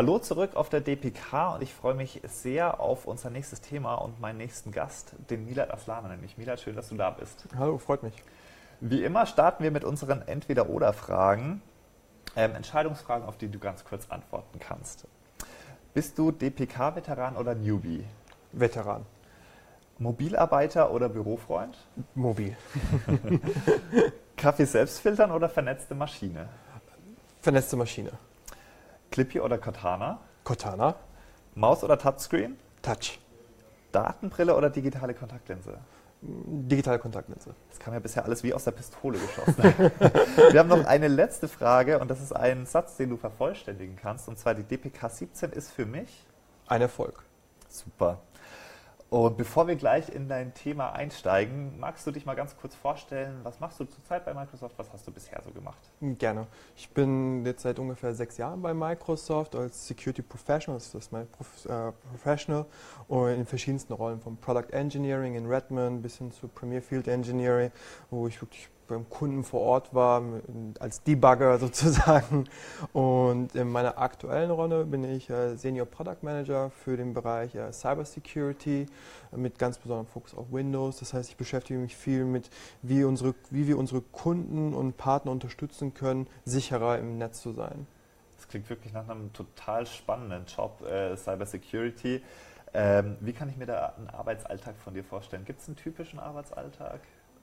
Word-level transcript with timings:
Hallo 0.00 0.18
zurück 0.18 0.56
auf 0.56 0.70
der 0.70 0.80
DPK 0.80 1.56
und 1.56 1.62
ich 1.62 1.74
freue 1.74 1.92
mich 1.92 2.22
sehr 2.24 2.80
auf 2.80 3.04
unser 3.04 3.28
nächstes 3.28 3.60
Thema 3.60 3.96
und 3.96 4.18
meinen 4.18 4.38
nächsten 4.38 4.72
Gast, 4.72 5.12
den 5.28 5.44
Milad 5.44 5.70
Aslana 5.70 6.08
nämlich. 6.08 6.38
Milad, 6.38 6.58
schön, 6.58 6.74
dass 6.74 6.88
du 6.88 6.94
da 6.94 7.10
bist. 7.10 7.44
Hallo, 7.58 7.76
freut 7.76 8.02
mich. 8.02 8.14
Wie 8.80 9.04
immer 9.04 9.26
starten 9.26 9.62
wir 9.62 9.70
mit 9.70 9.84
unseren 9.84 10.22
Entweder-Oder-Fragen. 10.22 11.60
Ähm, 12.34 12.54
Entscheidungsfragen, 12.54 13.28
auf 13.28 13.36
die 13.36 13.48
du 13.48 13.58
ganz 13.58 13.84
kurz 13.84 14.08
antworten 14.08 14.58
kannst. 14.58 15.06
Bist 15.92 16.16
du 16.18 16.30
DPK-Veteran 16.30 17.36
oder 17.36 17.54
Newbie? 17.54 18.06
Veteran. 18.52 19.04
Mobilarbeiter 19.98 20.92
oder 20.92 21.10
Bürofreund? 21.10 21.76
Mobil. 22.14 22.56
Kaffee 24.38 24.64
selbst 24.64 25.00
filtern 25.00 25.30
oder 25.30 25.50
vernetzte 25.50 25.94
Maschine? 25.94 26.48
Vernetzte 27.42 27.76
Maschine. 27.76 28.12
Clippy 29.10 29.40
oder 29.40 29.58
Cortana? 29.58 30.20
Cortana. 30.44 30.94
Maus 31.54 31.82
oder 31.82 31.98
Touchscreen? 31.98 32.58
Touch. 32.82 33.18
Datenbrille 33.92 34.54
oder 34.54 34.70
digitale 34.70 35.14
Kontaktlinse? 35.14 35.78
Digitale 36.22 36.98
Kontaktlinse. 36.98 37.54
Das 37.70 37.78
kam 37.78 37.94
ja 37.94 37.98
bisher 37.98 38.24
alles 38.24 38.42
wie 38.42 38.52
aus 38.52 38.64
der 38.64 38.72
Pistole 38.72 39.18
geschossen. 39.18 39.62
Wir 40.52 40.60
haben 40.60 40.68
noch 40.68 40.84
eine 40.84 41.08
letzte 41.08 41.48
Frage 41.48 41.98
und 41.98 42.10
das 42.10 42.20
ist 42.20 42.32
ein 42.32 42.66
Satz, 42.66 42.96
den 42.98 43.10
du 43.10 43.16
vervollständigen 43.16 43.96
kannst. 43.96 44.28
Und 44.28 44.38
zwar 44.38 44.54
die 44.54 44.62
DPK 44.62 45.08
17 45.08 45.50
ist 45.52 45.70
für 45.70 45.86
mich 45.86 46.26
ein 46.66 46.82
Erfolg. 46.82 47.24
Super. 47.68 48.18
Und 49.10 49.36
bevor 49.36 49.66
wir 49.66 49.74
gleich 49.74 50.08
in 50.08 50.28
dein 50.28 50.54
Thema 50.54 50.92
einsteigen, 50.92 51.80
magst 51.80 52.06
du 52.06 52.12
dich 52.12 52.26
mal 52.26 52.36
ganz 52.36 52.56
kurz 52.56 52.76
vorstellen, 52.76 53.40
was 53.42 53.58
machst 53.58 53.80
du 53.80 53.84
zurzeit 53.84 54.24
bei 54.24 54.32
Microsoft, 54.32 54.78
was 54.78 54.92
hast 54.92 55.04
du 55.04 55.10
bisher 55.10 55.42
so 55.44 55.50
gemacht? 55.50 55.80
Gerne. 56.00 56.46
Ich 56.76 56.88
bin 56.90 57.44
jetzt 57.44 57.62
seit 57.62 57.80
ungefähr 57.80 58.14
sechs 58.14 58.36
Jahren 58.36 58.62
bei 58.62 58.72
Microsoft 58.72 59.56
als 59.56 59.88
Security 59.88 60.22
Professional, 60.22 60.78
das 60.78 60.94
ist 60.94 61.10
mein 61.10 61.26
Prof 61.26 61.66
äh, 61.66 61.90
Professional, 62.12 62.66
und 63.08 63.30
in 63.30 63.46
verschiedensten 63.46 63.94
Rollen, 63.94 64.20
vom 64.20 64.36
Product 64.36 64.70
Engineering 64.70 65.34
in 65.34 65.46
Redmond 65.46 66.02
bis 66.02 66.18
hin 66.18 66.30
zu 66.30 66.46
Premier 66.46 66.80
Field 66.80 67.08
Engineering, 67.08 67.72
wo 68.10 68.28
ich 68.28 68.40
wirklich 68.40 68.68
beim 68.90 69.08
Kunden 69.08 69.44
vor 69.44 69.60
Ort 69.60 69.94
war, 69.94 70.22
als 70.78 71.02
Debugger 71.02 71.58
sozusagen. 71.60 72.44
Und 72.92 73.54
in 73.54 73.70
meiner 73.70 73.98
aktuellen 73.98 74.50
Rolle 74.50 74.84
bin 74.84 75.04
ich 75.04 75.30
äh, 75.30 75.56
Senior 75.56 75.86
Product 75.86 76.18
Manager 76.22 76.70
für 76.70 76.96
den 76.96 77.14
Bereich 77.14 77.54
äh, 77.54 77.72
Cyber 77.72 78.04
Security 78.04 78.86
mit 79.32 79.58
ganz 79.58 79.78
besonderem 79.78 80.06
Fokus 80.06 80.34
auf 80.34 80.52
Windows. 80.52 80.98
Das 80.98 81.14
heißt, 81.14 81.30
ich 81.30 81.36
beschäftige 81.36 81.78
mich 81.78 81.96
viel 81.96 82.24
mit, 82.24 82.50
wie, 82.82 83.04
unsere, 83.04 83.34
wie 83.50 83.66
wir 83.66 83.78
unsere 83.78 84.02
Kunden 84.02 84.74
und 84.74 84.96
Partner 84.96 85.32
unterstützen 85.32 85.94
können, 85.94 86.26
sicherer 86.44 86.98
im 86.98 87.18
Netz 87.18 87.40
zu 87.40 87.52
sein. 87.52 87.86
Das 88.36 88.48
klingt 88.48 88.68
wirklich 88.70 88.92
nach 88.92 89.08
einem 89.08 89.32
total 89.32 89.86
spannenden 89.86 90.46
Job, 90.46 90.82
äh, 90.82 91.16
Cyber 91.16 91.46
Security. 91.46 92.22
Ähm, 92.72 93.16
wie 93.20 93.32
kann 93.32 93.48
ich 93.48 93.56
mir 93.56 93.66
da 93.66 93.94
einen 93.96 94.08
Arbeitsalltag 94.10 94.76
von 94.76 94.94
dir 94.94 95.04
vorstellen? 95.04 95.44
Gibt 95.44 95.60
es 95.60 95.66
einen 95.66 95.76
typischen 95.76 96.18
Arbeitsalltag? 96.18 97.00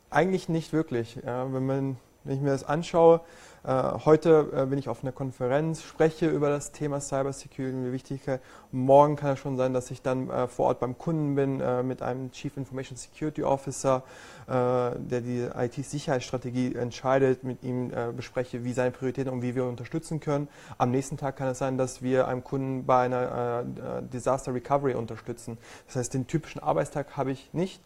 Eigentlich 0.10 0.48
nicht 0.48 0.72
wirklich. 0.72 1.20
Ja, 1.26 1.52
wenn, 1.54 1.66
man, 1.66 1.98
wenn 2.24 2.36
ich 2.36 2.42
mir 2.42 2.52
das 2.52 2.64
anschaue, 2.64 3.22
äh, 3.66 4.00
heute 4.06 4.50
äh, 4.56 4.66
bin 4.66 4.80
ich 4.80 4.88
auf 4.88 5.04
einer 5.04 5.12
Konferenz, 5.12 5.84
spreche 5.84 6.30
über 6.30 6.48
das 6.48 6.72
Thema 6.72 7.02
Cybersecurity 7.02 7.76
und 7.76 7.84
die 7.84 7.92
Wichtigkeit. 7.92 8.40
Morgen 8.72 9.18
kann 9.18 9.34
es 9.34 9.40
schon 9.40 9.58
sein, 9.58 9.74
dass 9.74 9.92
ich 9.92 10.02
dann 10.02 10.30
äh, 10.30 10.48
vor 10.48 10.68
Ort 10.68 10.80
beim 10.80 10.98
Kunden 10.98 11.36
bin 11.36 11.60
äh, 11.60 11.84
mit 11.84 12.02
einem 12.02 12.32
Chief 12.32 12.56
Information 12.56 12.98
Security 12.98 13.44
Officer, 13.44 14.04
äh, 14.46 14.52
der 14.52 15.20
die 15.20 15.50
IT-Sicherheitsstrategie 15.54 16.76
entscheidet, 16.76 17.44
mit 17.44 17.62
ihm 17.64 17.92
äh, 17.92 18.14
bespreche, 18.16 18.64
wie 18.64 18.72
seine 18.72 18.92
Prioritäten 18.92 19.34
und 19.34 19.42
wie 19.42 19.56
wir 19.56 19.66
unterstützen 19.66 20.22
können. 20.22 20.48
Am 20.78 20.92
nächsten 20.92 21.18
Tag 21.18 21.36
kann 21.36 21.50
es 21.50 21.58
sein, 21.58 21.78
dass 21.78 22.02
wir 22.02 22.30
einem 22.30 22.46
Kunden 22.46 22.86
bei 22.86 23.04
einer 23.04 23.66
Disaster 24.14 24.54
Recovery 24.54 24.94
unterstützen. 24.94 25.58
Das 25.88 25.98
heißt, 25.98 26.14
den 26.14 26.28
typischen 26.28 26.64
Arbeitstag 26.64 27.18
habe 27.18 27.32
ich 27.32 27.50
nicht. 27.54 27.82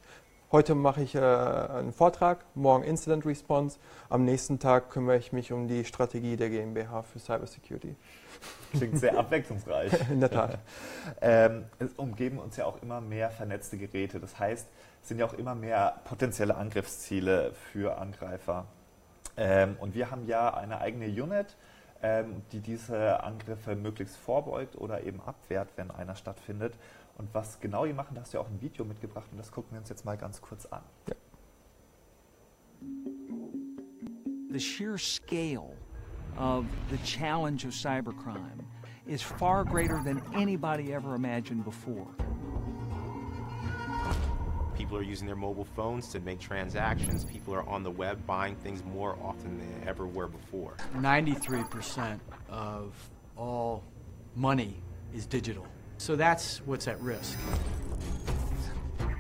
Heute 0.51 0.75
mache 0.75 1.01
ich 1.01 1.15
äh, 1.15 1.19
einen 1.19 1.93
Vortrag, 1.93 2.43
morgen 2.55 2.83
Incident 2.83 3.25
Response. 3.25 3.79
Am 4.09 4.25
nächsten 4.25 4.59
Tag 4.59 4.89
kümmere 4.89 5.15
ich 5.15 5.31
mich 5.31 5.53
um 5.53 5.69
die 5.69 5.85
Strategie 5.85 6.35
der 6.35 6.49
GmbH 6.49 7.03
für 7.03 7.19
Cybersecurity. 7.19 7.95
Klingt 8.73 8.99
sehr 8.99 9.17
abwechslungsreich. 9.17 9.93
In 10.11 10.19
der 10.19 10.29
Tat. 10.29 10.59
ähm, 11.21 11.63
es 11.79 11.93
umgeben 11.93 12.37
uns 12.37 12.57
ja 12.57 12.65
auch 12.65 12.81
immer 12.81 12.99
mehr 12.99 13.29
vernetzte 13.29 13.77
Geräte. 13.77 14.19
Das 14.19 14.37
heißt, 14.39 14.67
es 15.01 15.07
sind 15.07 15.19
ja 15.19 15.25
auch 15.25 15.35
immer 15.35 15.55
mehr 15.55 16.01
potenzielle 16.03 16.55
Angriffsziele 16.55 17.53
für 17.53 17.97
Angreifer. 17.97 18.65
Ähm, 19.37 19.77
und 19.79 19.95
wir 19.95 20.11
haben 20.11 20.27
ja 20.27 20.53
eine 20.53 20.81
eigene 20.81 21.05
Unit, 21.05 21.55
ähm, 22.03 22.41
die 22.51 22.59
diese 22.59 23.23
Angriffe 23.23 23.77
möglichst 23.77 24.17
vorbeugt 24.17 24.75
oder 24.75 25.05
eben 25.05 25.21
abwehrt, 25.21 25.69
wenn 25.77 25.91
einer 25.91 26.15
stattfindet. 26.17 26.73
Und 27.21 27.31
was 27.35 27.59
genau 27.59 27.85
die 27.85 27.93
machen, 27.93 28.15
da 28.15 28.21
hast 28.21 28.33
du 28.33 28.39
ja 28.39 28.43
auch 28.43 28.49
ein 28.49 28.59
Video 28.59 28.83
mitgebracht 28.83 29.27
und 29.31 29.37
das 29.37 29.51
gucken 29.51 29.73
wir 29.73 29.79
uns 29.79 29.89
jetzt 29.89 30.03
mal 30.05 30.17
ganz 30.17 30.41
kurz 30.41 30.65
an. 30.65 30.81
Ja. 31.07 31.15
The 34.49 34.59
sheer 34.59 34.97
scale 34.97 35.77
of 36.35 36.65
the 36.89 36.97
challenge 37.05 37.63
of 37.63 37.75
cybercrime 37.75 38.65
is 39.05 39.21
far 39.21 39.63
greater 39.63 40.01
than 40.03 40.19
anybody 40.33 40.93
ever 40.93 41.13
imagined 41.13 41.63
before. 41.63 42.07
People 44.75 44.97
are 44.97 45.03
using 45.03 45.27
their 45.27 45.35
mobile 45.35 45.67
phones 45.75 46.09
to 46.11 46.19
make 46.19 46.39
transactions. 46.39 47.23
People 47.23 47.53
are 47.53 47.69
on 47.69 47.83
the 47.83 47.91
web 47.91 48.17
buying 48.25 48.55
things 48.55 48.83
more 48.83 49.15
often 49.21 49.59
than 49.59 49.69
they 49.69 49.87
ever 49.87 50.07
were 50.07 50.27
before. 50.27 50.75
93% 50.95 52.19
of 52.49 52.95
all 53.37 53.83
money 54.35 54.81
is 55.13 55.27
digital. 55.27 55.67
So 56.01 56.15
that's 56.15 56.65
what's 56.65 56.87
at 56.87 56.99
risk. 56.99 57.37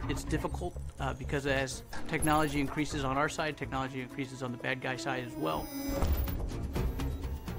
It's 0.09 0.23
difficult 0.23 0.75
uh, 0.99 1.13
because 1.13 1.45
as 1.45 1.83
technology 2.07 2.59
increases 2.59 3.03
on 3.03 3.19
our 3.19 3.29
side, 3.29 3.55
technology 3.55 4.01
increases 4.01 4.41
on 4.41 4.51
the 4.51 4.57
bad 4.57 4.81
guy 4.81 4.95
side 4.95 5.23
as 5.27 5.33
well. 5.35 5.67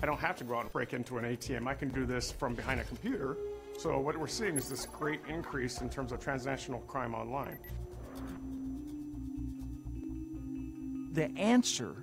I 0.02 0.06
don't 0.06 0.18
have 0.18 0.34
to 0.38 0.44
go 0.44 0.56
out 0.56 0.62
and 0.62 0.72
break 0.72 0.92
into 0.92 1.18
an 1.18 1.24
ATM. 1.24 1.68
I 1.68 1.74
can 1.74 1.90
do 1.90 2.04
this 2.04 2.32
from 2.32 2.56
behind 2.56 2.80
a 2.80 2.84
computer. 2.84 3.36
So 3.78 3.96
what 4.00 4.18
we're 4.18 4.26
seeing 4.26 4.56
is 4.56 4.68
this 4.68 4.86
great 4.86 5.20
increase 5.28 5.82
in 5.82 5.88
terms 5.88 6.10
of 6.10 6.18
transnational 6.18 6.80
crime 6.80 7.14
online. 7.14 7.60
The 11.12 11.30
answer 11.38 11.94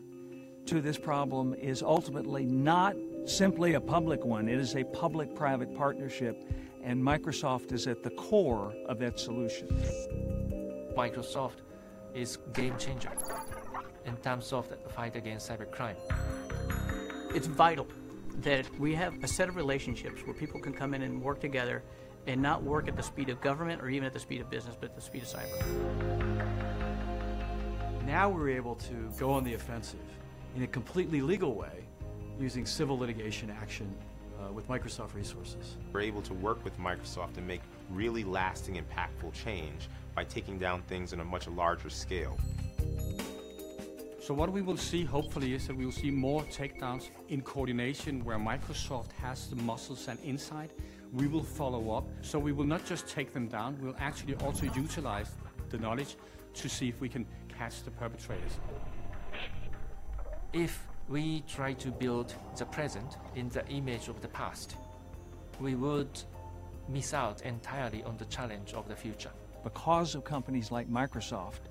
to 0.67 0.79
this 0.79 0.97
problem 0.97 1.53
is 1.53 1.83
ultimately 1.83 2.45
not 2.45 2.95
simply 3.25 3.73
a 3.73 3.81
public 3.81 4.23
one. 4.23 4.47
It 4.47 4.57
is 4.57 4.77
a 4.77 4.85
public-private 4.85 5.75
partnership 5.75 6.49
and 6.83 7.01
Microsoft 7.01 7.71
is 7.71 7.87
at 7.87 8.03
the 8.03 8.09
core 8.11 8.73
of 8.87 8.99
that 8.99 9.19
solution. 9.19 9.67
Microsoft 10.95 11.61
is 12.13 12.37
game 12.53 12.77
changer 12.77 13.11
in 14.05 14.15
terms 14.17 14.53
of 14.53 14.69
the 14.69 14.89
fight 14.89 15.15
against 15.15 15.49
cybercrime. 15.49 15.95
It's 17.35 17.47
vital 17.47 17.87
that 18.41 18.67
we 18.79 18.95
have 18.95 19.13
a 19.23 19.27
set 19.27 19.49
of 19.49 19.55
relationships 19.55 20.21
where 20.25 20.33
people 20.33 20.59
can 20.59 20.73
come 20.73 20.93
in 20.93 21.01
and 21.01 21.21
work 21.21 21.39
together 21.39 21.83
and 22.27 22.41
not 22.41 22.63
work 22.63 22.87
at 22.87 22.95
the 22.95 23.03
speed 23.03 23.29
of 23.29 23.41
government 23.41 23.81
or 23.81 23.89
even 23.89 24.05
at 24.05 24.13
the 24.13 24.19
speed 24.19 24.41
of 24.41 24.49
business, 24.49 24.75
but 24.79 24.89
at 24.89 24.95
the 24.95 25.01
speed 25.01 25.23
of 25.23 25.27
cyber. 25.27 26.59
Now 28.05 28.29
we're 28.29 28.49
able 28.49 28.75
to 28.75 29.11
go 29.19 29.31
on 29.31 29.43
the 29.43 29.53
offensive 29.53 29.99
in 30.55 30.63
a 30.63 30.67
completely 30.67 31.21
legal 31.21 31.53
way 31.53 31.85
using 32.39 32.65
civil 32.65 32.97
litigation 32.97 33.49
action 33.49 33.93
uh, 34.39 34.51
with 34.51 34.67
Microsoft 34.67 35.13
resources. 35.13 35.75
We're 35.91 36.01
able 36.01 36.21
to 36.23 36.33
work 36.33 36.63
with 36.63 36.77
Microsoft 36.79 37.37
and 37.37 37.45
make 37.47 37.61
really 37.89 38.23
lasting, 38.23 38.75
impactful 38.75 39.33
change 39.33 39.89
by 40.15 40.23
taking 40.23 40.57
down 40.57 40.81
things 40.83 41.13
on 41.13 41.19
a 41.19 41.25
much 41.25 41.47
larger 41.47 41.89
scale. 41.89 42.37
So 44.21 44.33
what 44.33 44.51
we 44.51 44.61
will 44.61 44.77
see, 44.77 45.03
hopefully, 45.03 45.55
is 45.55 45.65
that 45.67 45.75
we 45.75 45.85
will 45.85 45.91
see 45.91 46.11
more 46.11 46.43
takedowns 46.43 47.09
in 47.29 47.41
coordination 47.41 48.23
where 48.23 48.37
Microsoft 48.37 49.11
has 49.13 49.47
the 49.47 49.55
muscles 49.55 50.07
and 50.07 50.19
insight. 50.23 50.69
We 51.11 51.27
will 51.27 51.43
follow 51.43 51.91
up. 51.97 52.07
So 52.21 52.37
we 52.37 52.51
will 52.51 52.65
not 52.65 52.85
just 52.85 53.07
take 53.07 53.33
them 53.33 53.47
down, 53.47 53.77
we'll 53.81 53.95
actually 53.97 54.35
also 54.35 54.65
utilize 54.75 55.31
the 55.69 55.79
knowledge 55.79 56.15
to 56.53 56.69
see 56.69 56.87
if 56.87 57.01
we 57.01 57.09
can 57.09 57.25
catch 57.47 57.83
the 57.83 57.91
perpetrators. 57.91 58.59
If 60.53 60.87
we 61.09 61.43
try 61.47 61.73
to 61.73 61.89
build 61.89 62.33
the 62.55 62.65
present 62.65 63.17
in 63.35 63.49
the 63.49 63.67
image 63.67 64.07
of 64.07 64.21
the 64.21 64.27
past, 64.27 64.75
we 65.59 65.73
would 65.73 66.21
miss 66.87 67.13
out 67.13 67.41
entirely 67.41 68.03
on 68.03 68.15
the 68.17 68.25
challenge 68.25 68.73
of 68.73 68.87
the 68.87 68.95
future. 68.95 69.31
Because 69.63 70.13
of 70.13 70.23
companies 70.23 70.71
like 70.71 70.87
Microsoft 70.89 71.61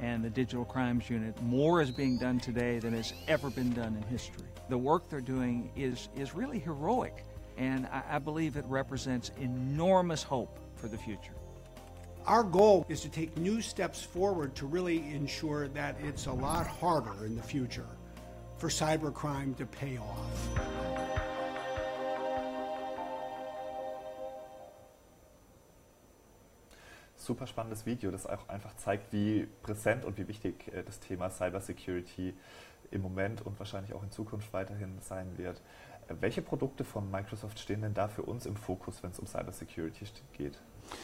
and 0.00 0.22
the 0.22 0.30
Digital 0.30 0.64
Crimes 0.64 1.08
Unit, 1.08 1.40
more 1.42 1.80
is 1.80 1.90
being 1.90 2.18
done 2.18 2.38
today 2.38 2.78
than 2.78 2.92
has 2.92 3.14
ever 3.28 3.50
been 3.50 3.72
done 3.72 3.96
in 3.96 4.02
history. 4.04 4.44
The 4.68 4.78
work 4.78 5.08
they're 5.08 5.20
doing 5.20 5.70
is, 5.74 6.10
is 6.14 6.34
really 6.34 6.58
heroic, 6.58 7.24
and 7.56 7.86
I, 7.86 8.02
I 8.12 8.18
believe 8.18 8.56
it 8.56 8.64
represents 8.68 9.32
enormous 9.40 10.22
hope 10.22 10.58
for 10.76 10.88
the 10.88 10.98
future. 10.98 11.34
Our 12.26 12.44
goal 12.44 12.86
is 12.88 13.00
to 13.00 13.08
take 13.08 13.36
new 13.36 13.60
steps 13.62 14.02
forward 14.02 14.54
to 14.56 14.66
really 14.66 14.98
ensure 15.12 15.68
that 15.68 15.96
it's 16.04 16.26
a 16.26 16.32
lot 16.32 16.66
harder 16.66 17.24
in 17.24 17.34
the 17.34 17.42
future 17.42 17.86
for 18.62 18.70
cybercrime 18.70 19.56
to 19.56 19.66
pay 19.66 19.98
off. 19.98 20.60
Super 27.16 27.48
spannendes 27.48 27.86
Video, 27.86 28.12
das 28.12 28.24
auch 28.28 28.48
einfach 28.48 28.76
zeigt, 28.76 29.12
wie 29.12 29.48
präsent 29.64 30.04
und 30.04 30.16
wie 30.16 30.28
wichtig 30.28 30.72
äh, 30.72 30.84
das 30.84 31.00
Thema 31.00 31.28
Cybersecurity 31.28 32.34
im 32.92 33.02
Moment 33.02 33.44
und 33.44 33.58
wahrscheinlich 33.58 33.94
auch 33.94 34.02
in 34.04 34.12
Zukunft 34.12 34.52
weiterhin 34.52 35.00
sein 35.00 35.36
wird. 35.38 35.60
Äh, 36.06 36.14
welche 36.20 36.40
Produkte 36.40 36.84
von 36.84 37.10
Microsoft 37.10 37.58
stehen 37.58 37.82
denn 37.82 37.94
da 37.94 38.06
für 38.06 38.22
uns 38.22 38.46
im 38.46 38.54
Fokus, 38.54 39.02
wenn 39.02 39.10
es 39.10 39.18
um 39.18 39.26
Cybersecurity 39.26 40.04
geht? 40.34 40.60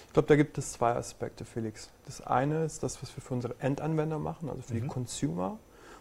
Ich 0.07 0.13
glaube, 0.13 0.29
da 0.29 0.37
gibt 0.37 0.59
es 0.59 0.75
zwei 0.75 0.93
Aspekte, 0.93 1.45
Felix. 1.45 1.91
Das 2.07 2.21
eine 2.21 2.65
ist 2.65 2.85
das, 2.85 3.03
was 3.03 3.17
wir 3.17 3.21
für 3.21 3.35
unsere 3.35 3.59
Endanwender 3.59 4.21
machen, 4.21 4.49
also 4.49 4.63
für 4.63 4.75
mhm. 4.75 4.83
die 4.83 4.87
Consumer. 4.87 5.59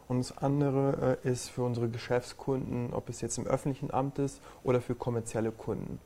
Und 0.08 0.20
das 0.20 0.38
andere 0.38 1.18
äh, 1.24 1.30
ist 1.30 1.50
für 1.50 1.64
unsere 1.64 1.90
Geschäftskunden, 1.90 2.94
ob 2.94 3.10
es 3.10 3.22
jetzt 3.22 3.38
im 3.38 3.46
öffentlichen 3.46 3.92
Amt 3.92 4.20
ist 4.20 4.42
oder 4.64 4.82
für 4.82 4.96
kommerzielle 4.96 5.52
Kunden. 5.52 6.00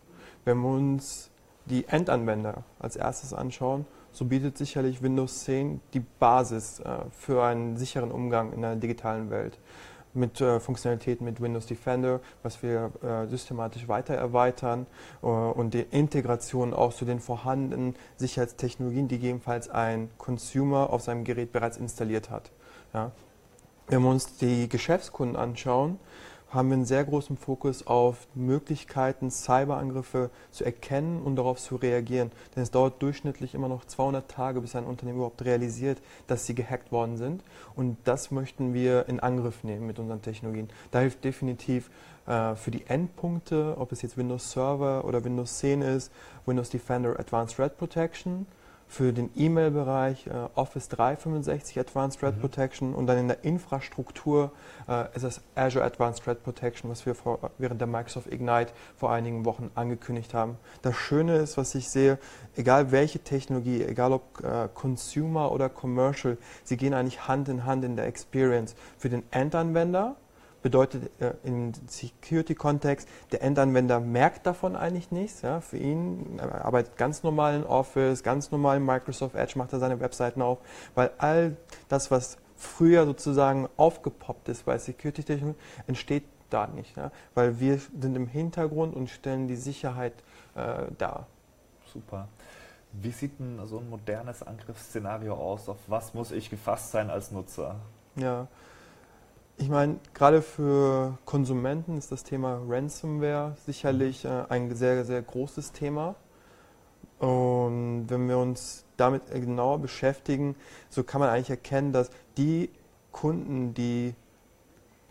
Wenn 0.44 0.58
wir 0.60 0.70
uns 0.70 1.30
die 1.66 1.88
Endanwender 1.88 2.64
als 2.80 2.96
erstes 2.96 3.34
anschauen, 3.34 3.86
so 4.12 4.26
bietet 4.26 4.58
sicherlich 4.58 5.02
Windows 5.02 5.44
10 5.46 5.80
die 5.94 6.00
Basis 6.00 6.80
äh, 6.80 7.06
für 7.12 7.44
einen 7.44 7.78
sicheren 7.78 8.12
Umgang 8.12 8.54
in 8.54 8.62
der 8.62 8.76
digitalen 8.76 9.30
Welt. 9.30 9.60
Mit 10.14 10.42
äh, 10.42 10.60
Funktionalitäten 10.60 11.24
mit 11.24 11.40
Windows 11.40 11.68
Defender, 11.68 12.20
was 12.44 12.62
wir 12.62 12.92
äh, 13.02 13.28
systematisch 13.28 13.88
weiter 13.88 14.14
erweitern 14.14 14.88
äh, 15.22 15.28
und 15.28 15.74
die 15.74 15.86
Integration 15.92 16.74
auch 16.74 16.94
zu 16.94 17.06
den 17.06 17.22
vorhandenen 17.22 17.96
Sicherheitstechnologien, 18.18 19.08
die 19.08 19.16
gegebenenfalls 19.16 19.70
ein 19.70 20.10
Consumer 20.18 20.90
auf 20.90 21.02
seinem 21.04 21.24
Gerät 21.24 21.54
bereits 21.54 21.78
installiert 21.78 22.30
hat. 22.30 22.52
Ja. 22.94 23.12
Wenn 23.92 24.04
wir 24.04 24.10
uns 24.10 24.38
die 24.38 24.70
Geschäftskunden 24.70 25.36
anschauen, 25.36 26.00
haben 26.50 26.70
wir 26.70 26.76
einen 26.76 26.86
sehr 26.86 27.04
großen 27.04 27.36
Fokus 27.36 27.86
auf 27.86 28.26
Möglichkeiten, 28.36 29.30
Cyberangriffe 29.30 30.30
zu 30.50 30.64
erkennen 30.64 31.22
und 31.22 31.36
darauf 31.36 31.60
zu 31.60 31.76
reagieren. 31.76 32.32
Denn 32.56 32.64
es 32.64 32.72
dauert 32.72 33.02
durchschnittlich 33.02 33.54
immer 33.54 33.68
noch 33.68 33.84
200 33.84 34.32
Tage, 34.32 34.62
bis 34.62 34.78
ein 34.78 34.86
Unternehmen 34.86 35.18
überhaupt 35.18 35.44
realisiert, 35.44 35.98
dass 36.28 36.46
sie 36.46 36.56
gehackt 36.56 36.94
worden 36.94 37.18
sind. 37.18 37.44
Und 37.76 37.98
das 38.06 38.32
möchten 38.32 38.74
wir 38.74 39.10
in 39.10 39.20
Angriff 39.20 39.62
nehmen 39.66 39.88
mit 39.88 40.00
unseren 40.00 40.22
Technologien. 40.22 40.70
Da 40.92 41.00
hilft 41.00 41.26
definitiv 41.26 41.90
äh, 42.28 42.56
für 42.56 42.72
die 42.72 42.88
Endpunkte, 42.88 43.76
ob 43.78 43.92
es 43.92 44.04
jetzt 44.04 44.18
Windows 44.18 44.54
Server 44.54 45.04
oder 45.04 45.22
Windows 45.26 45.58
10 45.58 45.82
ist, 45.82 46.14
Windows 46.46 46.70
Defender 46.70 47.20
Advanced 47.20 47.58
Threat 47.58 47.78
Protection 47.78 48.46
für 48.92 49.14
den 49.14 49.30
E-Mail-Bereich 49.38 50.28
äh, 50.28 50.32
Office 50.56 50.90
365 50.90 51.80
Advanced 51.80 52.20
Threat 52.20 52.36
mhm. 52.36 52.42
Protection 52.42 52.94
und 52.94 53.08
dann 53.08 53.18
in 53.18 53.30
der 53.30 53.46
Infrastruktur 53.46 54.52
äh, 54.86 55.06
ist 55.16 55.24
das 55.24 55.40
Azure 55.56 55.86
Advanced 55.86 56.26
Threat 56.26 56.44
Protection, 56.44 56.92
was 56.92 57.06
wir 57.06 57.16
vor, 57.16 57.52
während 57.58 57.80
der 57.80 57.88
Microsoft 57.88 58.28
Ignite 58.28 58.74
vor 58.98 59.14
einigen 59.14 59.46
Wochen 59.46 59.72
angekündigt 59.76 60.34
haben. 60.34 60.58
Das 60.82 60.98
Schöne 60.98 61.38
ist, 61.38 61.56
was 61.56 61.74
ich 61.74 61.88
sehe, 61.90 62.20
egal 62.58 62.92
welche 62.92 63.20
Technologie, 63.20 63.82
egal 63.82 64.12
ob 64.12 64.44
äh, 64.44 64.68
Consumer 64.74 65.54
oder 65.54 65.70
Commercial, 65.70 66.38
sie 66.66 66.76
gehen 66.76 66.94
eigentlich 66.94 67.30
Hand 67.30 67.48
in 67.48 67.66
Hand 67.66 67.86
in 67.86 67.96
der 67.96 68.08
Experience. 68.08 68.76
Für 68.98 69.08
den 69.08 69.24
Endanwender 69.32 70.18
bedeutet 70.62 71.10
äh, 71.20 71.34
im 71.44 71.72
Security-Kontext, 71.88 73.08
der 73.32 73.42
Endanwender 73.42 74.00
merkt 74.00 74.46
davon 74.46 74.76
eigentlich 74.76 75.12
nichts. 75.12 75.42
Ja. 75.42 75.62
Für 75.62 75.78
ihn, 75.78 76.40
er 76.40 76.66
arbeitet 76.66 76.98
ganz 76.98 77.24
normal 77.24 77.56
in 77.56 77.64
Office, 77.66 78.24
ganz 78.24 78.52
normal 78.52 78.78
in 78.78 78.86
Microsoft 78.86 79.36
Edge, 79.36 79.58
macht 79.58 79.74
er 79.74 79.80
seine 79.80 80.00
Webseiten 80.00 80.42
auf, 80.42 80.60
weil 80.96 81.12
all 81.18 81.58
das, 81.90 82.12
was 82.12 82.38
früher 82.56 83.06
sozusagen 83.06 83.68
aufgepoppt 83.78 84.50
ist 84.50 84.66
bei 84.66 84.78
Security-Technologie, 84.78 85.60
entsteht 85.88 86.24
da 86.50 86.68
nicht. 86.68 86.96
Ja. 86.96 87.12
Weil 87.34 87.60
wir 87.60 87.80
sind 87.80 88.16
im 88.16 88.28
Hintergrund 88.28 88.96
und 88.96 89.10
stellen 89.10 89.48
die 89.48 89.56
Sicherheit 89.56 90.14
äh, 90.56 90.92
dar. 90.98 91.28
Super. 91.92 92.28
Wie 92.94 93.12
sieht 93.12 93.40
denn 93.40 93.60
so 93.68 93.80
ein 93.80 93.90
modernes 93.90 94.44
Angriffsszenario 94.44 95.34
aus? 95.34 95.70
Auf 95.70 95.78
was 95.88 96.14
muss 96.14 96.32
ich 96.32 96.50
gefasst 96.50 96.92
sein 96.92 97.10
als 97.10 97.32
Nutzer? 97.32 97.76
Ja, 98.16 98.48
ich 99.58 99.70
meine, 99.70 100.00
gerade 100.14 100.42
für 100.42 101.18
Konsumenten 101.26 101.98
ist 101.98 102.12
das 102.12 102.24
Thema 102.24 102.62
Ransomware 102.68 103.56
sicherlich 103.66 104.26
äh, 104.26 104.44
ein 104.50 104.76
sehr, 104.76 105.06
sehr 105.06 105.22
großes 105.22 105.72
Thema. 105.72 106.16
Und 107.20 108.06
wenn 108.08 108.28
wir 108.28 108.40
uns 108.40 108.86
damit 108.98 109.28
genauer 109.32 109.80
beschäftigen, 109.80 110.56
so 110.90 111.04
kann 111.04 111.22
man 111.22 111.30
eigentlich 111.30 111.52
erkennen, 111.52 111.94
dass 111.94 112.10
die 112.38 112.72
Kunden, 113.12 113.76
die 113.76 114.16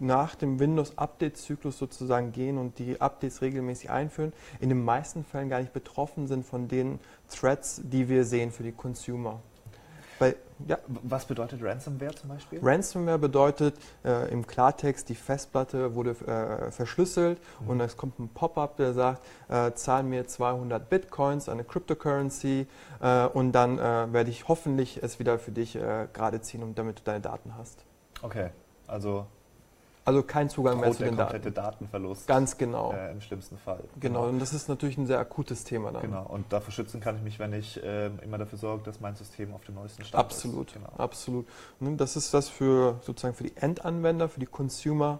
nach 0.00 0.34
dem 0.34 0.58
Windows-Update-Zyklus 0.58 1.78
sozusagen 1.78 2.32
gehen 2.32 2.58
und 2.58 2.78
die 2.78 3.00
Updates 3.00 3.42
regelmäßig 3.42 3.90
einführen, 3.90 4.32
in 4.58 4.70
den 4.70 4.84
meisten 4.84 5.24
Fällen 5.24 5.50
gar 5.50 5.60
nicht 5.60 5.72
betroffen 5.72 6.26
sind 6.26 6.44
von 6.44 6.68
den 6.68 6.98
Threats, 7.28 7.82
die 7.84 8.08
wir 8.08 8.24
sehen 8.24 8.50
für 8.50 8.62
die 8.62 8.72
Consumer. 8.72 9.40
Bei, 10.20 10.36
ja. 10.68 10.76
Was 10.86 11.24
bedeutet 11.24 11.62
Ransomware 11.62 12.14
zum 12.14 12.28
Beispiel? 12.28 12.60
Ransomware 12.62 13.18
bedeutet 13.18 13.74
äh, 14.04 14.30
im 14.30 14.46
Klartext, 14.46 15.08
die 15.08 15.14
Festplatte 15.14 15.94
wurde 15.94 16.10
äh, 16.10 16.70
verschlüsselt 16.70 17.40
mhm. 17.60 17.70
und 17.70 17.80
es 17.80 17.96
kommt 17.96 18.18
ein 18.18 18.28
Pop-up, 18.28 18.76
der 18.76 18.92
sagt, 18.92 19.22
äh, 19.48 19.72
zahl 19.72 20.02
mir 20.02 20.28
200 20.28 20.90
Bitcoins, 20.90 21.48
eine 21.48 21.64
Cryptocurrency 21.64 22.66
äh, 23.00 23.26
und 23.28 23.52
dann 23.52 23.78
äh, 23.78 24.12
werde 24.12 24.28
ich 24.28 24.46
hoffentlich 24.46 25.02
es 25.02 25.18
wieder 25.18 25.38
für 25.38 25.52
dich 25.52 25.74
äh, 25.76 26.06
gerade 26.12 26.42
ziehen, 26.42 26.74
damit 26.74 26.98
du 26.98 27.02
deine 27.04 27.20
Daten 27.20 27.56
hast. 27.56 27.86
Okay, 28.20 28.50
also 28.86 29.24
also 30.04 30.22
kein 30.22 30.48
Zugang 30.48 30.80
mehr 30.80 30.92
zu 30.92 31.04
den 31.04 31.16
Daten. 31.16 31.32
komplette 31.32 31.52
Datenverlust. 31.52 32.26
Ganz 32.26 32.56
genau. 32.56 32.92
Äh, 32.92 33.12
Im 33.12 33.20
schlimmsten 33.20 33.58
Fall. 33.58 33.84
Genau, 33.98 34.28
und 34.28 34.38
das 34.38 34.52
ist 34.52 34.68
natürlich 34.68 34.96
ein 34.98 35.06
sehr 35.06 35.18
akutes 35.18 35.64
Thema 35.64 35.92
dann. 35.92 36.02
Genau, 36.02 36.26
und 36.26 36.52
dafür 36.52 36.72
schützen 36.72 37.00
kann 37.00 37.16
ich 37.16 37.22
mich, 37.22 37.38
wenn 37.38 37.52
ich 37.52 37.82
äh, 37.82 38.06
immer 38.22 38.38
dafür 38.38 38.58
sorge, 38.58 38.82
dass 38.84 39.00
mein 39.00 39.14
System 39.16 39.52
auf 39.54 39.64
dem 39.64 39.74
neuesten 39.74 40.04
Stand 40.04 40.24
absolut, 40.24 40.70
ist. 40.70 40.76
Absolut, 40.76 40.90
genau. 40.92 41.02
absolut. 41.02 41.48
Ne, 41.80 41.96
das 41.96 42.16
ist 42.16 42.32
was 42.32 42.48
für 42.48 42.98
sozusagen 43.02 43.34
für 43.34 43.44
die 43.44 43.56
Endanwender, 43.56 44.28
für 44.28 44.40
die 44.40 44.46
Consumer 44.46 45.18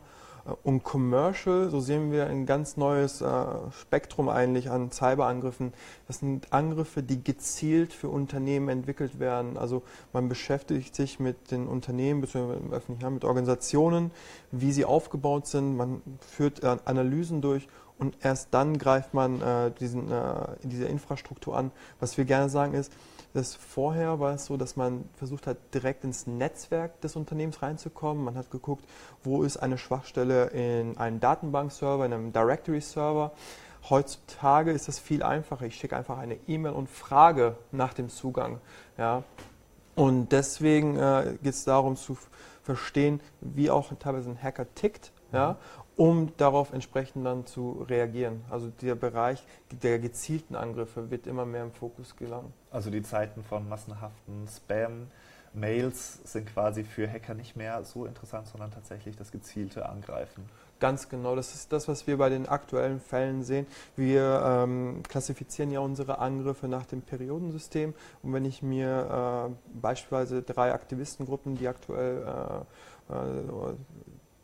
und 0.62 0.84
Commercial, 0.84 1.70
so 1.70 1.80
sehen 1.80 2.12
wir 2.12 2.26
ein 2.26 2.46
ganz 2.46 2.76
neues 2.76 3.20
äh, 3.20 3.44
Spektrum 3.80 4.28
eigentlich 4.28 4.70
an 4.70 4.90
Cyberangriffen. 4.90 5.72
Das 6.06 6.18
sind 6.18 6.52
Angriffe, 6.52 7.02
die 7.02 7.22
gezielt 7.22 7.92
für 7.92 8.08
Unternehmen 8.08 8.68
entwickelt 8.68 9.18
werden. 9.18 9.56
Also 9.56 9.82
man 10.12 10.28
beschäftigt 10.28 10.94
sich 10.94 11.20
mit 11.20 11.50
den 11.50 11.66
Unternehmen 11.66 12.20
bzw. 12.20 12.74
öffentlichen 12.74 13.14
mit 13.14 13.24
Organisationen, 13.24 14.10
wie 14.50 14.72
sie 14.72 14.84
aufgebaut 14.84 15.46
sind. 15.46 15.76
Man 15.76 16.02
führt 16.20 16.62
äh, 16.62 16.76
Analysen 16.84 17.40
durch 17.40 17.68
und 17.98 18.16
erst 18.22 18.48
dann 18.52 18.78
greift 18.78 19.12
man 19.12 19.42
äh, 19.42 19.70
diesen, 19.78 20.10
äh, 20.10 20.34
diese 20.62 20.86
Infrastruktur 20.86 21.56
an. 21.56 21.70
Was 22.00 22.16
wir 22.16 22.24
gerne 22.24 22.48
sagen 22.48 22.74
ist, 22.74 22.92
das 23.32 23.54
vorher 23.54 24.18
war 24.18 24.34
es 24.34 24.46
so, 24.46 24.56
dass 24.56 24.76
man 24.76 25.08
versucht 25.14 25.46
hat, 25.46 25.56
direkt 25.72 26.04
ins 26.04 26.26
Netzwerk 26.26 27.00
des 27.00 27.16
Unternehmens 27.16 27.62
reinzukommen. 27.62 28.24
Man 28.24 28.36
hat 28.36 28.50
geguckt, 28.50 28.84
wo 29.22 29.42
ist 29.42 29.56
eine 29.56 29.78
Schwachstelle 29.78 30.46
in 30.48 30.96
einem 30.98 31.20
Datenbankserver, 31.20 32.06
in 32.06 32.12
einem 32.12 32.32
Directory-Server. 32.32 33.32
Heutzutage 33.88 34.72
ist 34.72 34.88
das 34.88 34.98
viel 34.98 35.22
einfacher. 35.22 35.66
Ich 35.66 35.76
schicke 35.76 35.96
einfach 35.96 36.18
eine 36.18 36.36
E-Mail 36.48 36.72
und 36.72 36.88
frage 36.88 37.56
nach 37.72 37.94
dem 37.94 38.08
Zugang. 38.08 38.60
Ja. 38.98 39.22
Und 39.94 40.32
deswegen 40.32 40.96
äh, 40.96 41.36
geht 41.42 41.54
es 41.54 41.64
darum 41.64 41.96
zu 41.96 42.18
verstehen, 42.62 43.20
wie 43.40 43.70
auch 43.70 43.92
teilweise 43.98 44.30
ein 44.30 44.42
Hacker 44.42 44.66
tickt. 44.74 45.12
Ja, 45.32 45.56
um 46.00 46.32
darauf 46.38 46.72
entsprechend 46.72 47.26
dann 47.26 47.44
zu 47.44 47.84
reagieren. 47.86 48.42
Also 48.48 48.68
der 48.80 48.94
Bereich 48.94 49.44
der 49.82 49.98
gezielten 49.98 50.56
Angriffe 50.56 51.10
wird 51.10 51.26
immer 51.26 51.44
mehr 51.44 51.62
im 51.62 51.72
Fokus 51.72 52.16
gelangen. 52.16 52.54
Also 52.70 52.88
die 52.88 53.02
Zeiten 53.02 53.44
von 53.44 53.68
massenhaften 53.68 54.48
Spam, 54.48 55.08
Mails 55.52 56.20
sind 56.24 56.46
quasi 56.46 56.84
für 56.84 57.06
Hacker 57.06 57.34
nicht 57.34 57.54
mehr 57.54 57.84
so 57.84 58.06
interessant, 58.06 58.46
sondern 58.46 58.70
tatsächlich 58.70 59.14
das 59.14 59.30
gezielte 59.30 59.90
Angreifen. 59.90 60.48
Ganz 60.78 61.10
genau, 61.10 61.36
das 61.36 61.54
ist 61.54 61.70
das, 61.70 61.86
was 61.86 62.06
wir 62.06 62.16
bei 62.16 62.30
den 62.30 62.48
aktuellen 62.48 62.98
Fällen 62.98 63.42
sehen. 63.42 63.66
Wir 63.94 64.42
ähm, 64.42 65.02
klassifizieren 65.06 65.70
ja 65.70 65.80
unsere 65.80 66.18
Angriffe 66.18 66.66
nach 66.66 66.86
dem 66.86 67.02
Periodensystem. 67.02 67.92
Und 68.22 68.32
wenn 68.32 68.46
ich 68.46 68.62
mir 68.62 69.50
äh, 69.50 69.78
beispielsweise 69.78 70.40
drei 70.40 70.72
Aktivistengruppen, 70.72 71.56
die 71.56 71.68
aktuell 71.68 72.22
äh, 72.22 73.12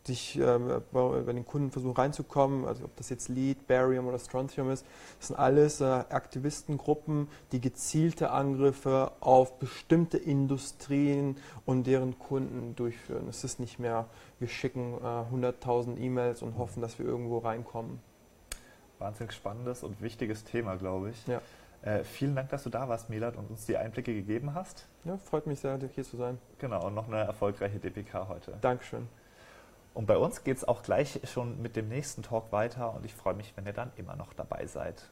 äh, 0.06 0.12
sich 0.12 0.38
äh, 0.38 0.58
bei 0.92 1.32
den 1.32 1.46
Kunden 1.46 1.70
versuchen 1.70 1.96
reinzukommen, 1.96 2.64
also 2.64 2.84
ob 2.84 2.96
das 2.96 3.10
jetzt 3.10 3.28
Lead, 3.28 3.66
Barium 3.66 4.06
oder 4.06 4.18
Strontium 4.18 4.70
ist, 4.70 4.86
das 5.18 5.28
sind 5.28 5.36
alles 5.36 5.80
äh, 5.80 5.84
Aktivistengruppen, 5.84 7.28
die 7.52 7.60
gezielte 7.60 8.30
Angriffe 8.30 9.12
auf 9.20 9.58
bestimmte 9.58 10.18
Industrien 10.18 11.36
und 11.64 11.86
deren 11.86 12.18
Kunden 12.18 12.74
durchführen. 12.76 13.28
Es 13.28 13.44
ist 13.44 13.60
nicht 13.60 13.78
mehr, 13.78 14.06
wir 14.38 14.48
schicken 14.48 14.94
äh, 14.94 15.34
100.000 15.34 15.98
E-Mails 15.98 16.42
und 16.42 16.58
hoffen, 16.58 16.80
dass 16.80 16.98
wir 16.98 17.06
irgendwo 17.06 17.38
reinkommen. 17.38 18.00
Wahnsinnig 18.98 19.32
spannendes 19.32 19.82
und 19.82 20.00
wichtiges 20.00 20.44
Thema, 20.44 20.76
glaube 20.76 21.10
ich. 21.10 21.26
Ja. 21.26 21.40
Äh, 21.82 22.02
vielen 22.04 22.34
Dank, 22.34 22.48
dass 22.48 22.64
du 22.64 22.70
da 22.70 22.88
warst, 22.88 23.10
Milat, 23.10 23.36
und 23.36 23.50
uns 23.50 23.66
die 23.66 23.76
Einblicke 23.76 24.14
gegeben 24.14 24.54
hast. 24.54 24.88
Ja, 25.04 25.18
freut 25.18 25.46
mich 25.46 25.60
sehr, 25.60 25.78
hier 25.94 26.04
zu 26.04 26.16
sein. 26.16 26.38
Genau, 26.58 26.84
und 26.86 26.94
noch 26.94 27.06
eine 27.06 27.18
erfolgreiche 27.18 27.78
DPK 27.78 28.28
heute. 28.28 28.54
Dankeschön. 28.60 29.06
Und 29.96 30.04
bei 30.04 30.18
uns 30.18 30.44
geht 30.44 30.58
es 30.58 30.68
auch 30.68 30.82
gleich 30.82 31.20
schon 31.24 31.62
mit 31.62 31.74
dem 31.74 31.88
nächsten 31.88 32.22
Talk 32.22 32.52
weiter 32.52 32.92
und 32.92 33.06
ich 33.06 33.14
freue 33.14 33.32
mich, 33.32 33.56
wenn 33.56 33.64
ihr 33.64 33.72
dann 33.72 33.92
immer 33.96 34.14
noch 34.14 34.34
dabei 34.34 34.66
seid. 34.66 35.08